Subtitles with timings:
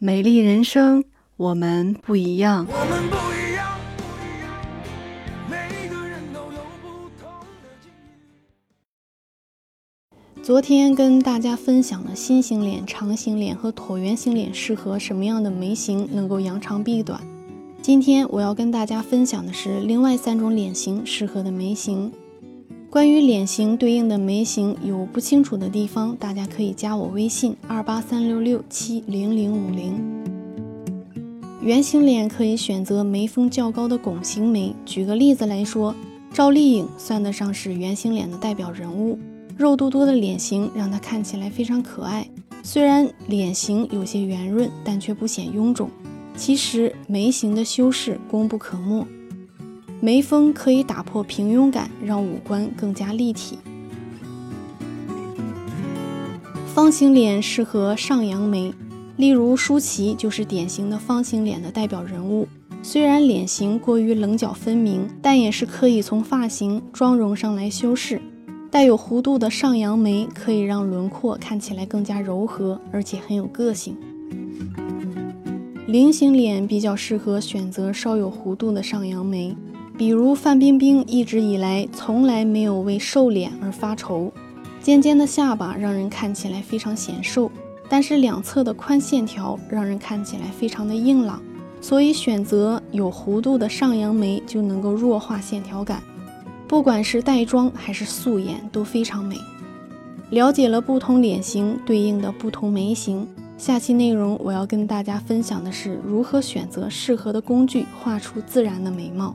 [0.00, 1.02] 美丽人生，
[1.36, 2.64] 我们不一样。
[2.70, 4.54] 我们不一样，不一样，
[5.50, 7.28] 每个人都有不同
[7.60, 7.90] 的境
[10.36, 10.44] 遇。
[10.44, 17.20] 昨天跟大家分享了心形脸、长形脸和椭圆形脸适合什么样的眉形，能够扬长避短。
[17.82, 22.12] 今天我要跟大家分享的是另外三种脸型适合的眉形。
[22.90, 30.02] 关于脸型对应的眉形有不清楚的地方，大家可以加我微信二八三六六七零零五零。
[31.60, 34.74] 圆形脸可以选择眉峰较高的拱形眉。
[34.86, 35.94] 举个例子来说，
[36.32, 39.18] 赵丽颖算得上是圆形脸的代表人物，
[39.54, 42.26] 肉嘟嘟的脸型让她看起来非常可爱。
[42.62, 45.90] 虽然脸型有些圆润，但却不显臃肿。
[46.34, 49.06] 其实眉形的修饰功不可没。
[50.00, 53.58] 眉峰可以打破平庸感，让五官更加立体。
[56.72, 58.72] 方形脸适合上扬眉，
[59.16, 62.46] 例如舒淇就是典型的方形脸的代表人物。
[62.80, 68.22] 虽然脸型过于棱角分明，但也是可以从发型、妆容上来修饰。
[68.70, 73.96] 带有弧度的上扬眉可以让轮廓看起来更加柔和，而且很有个性。
[75.86, 79.56] 菱形脸比较适合选择稍有弧度的上扬眉。
[79.98, 84.32] 比如范冰冰一直以来从来没有为瘦脸而发愁，
[84.80, 87.50] 尖尖的下巴让人看起来非常显瘦，
[87.88, 91.42] 但是两侧的宽线条让人看起来非常的硬朗，
[91.80, 96.00] 所以选择有弧度的上扬眉就能够弱化线条感，
[96.68, 99.36] 不管是带妆还是素颜都非常美。
[100.30, 103.26] 了解了不同脸型对应的不同眉形，
[103.56, 109.34] 下期内容我要跟大家分享的是如何选择适合的工具画出自然的眉毛。